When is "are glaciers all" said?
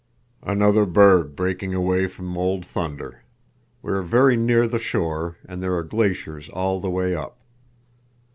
5.75-6.79